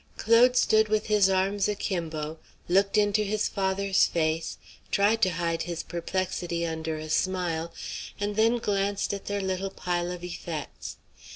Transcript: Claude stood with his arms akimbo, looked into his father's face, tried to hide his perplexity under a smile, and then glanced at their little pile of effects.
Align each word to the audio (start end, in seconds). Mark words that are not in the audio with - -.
Claude 0.17 0.57
stood 0.57 0.87
with 0.87 1.05
his 1.05 1.29
arms 1.29 1.67
akimbo, 1.67 2.39
looked 2.67 2.97
into 2.97 3.21
his 3.23 3.47
father's 3.47 4.07
face, 4.07 4.57
tried 4.89 5.21
to 5.21 5.29
hide 5.29 5.61
his 5.61 5.83
perplexity 5.83 6.65
under 6.65 6.97
a 6.97 7.07
smile, 7.07 7.71
and 8.19 8.35
then 8.35 8.57
glanced 8.57 9.13
at 9.13 9.25
their 9.25 9.41
little 9.41 9.69
pile 9.69 10.09
of 10.09 10.23
effects. 10.23 10.97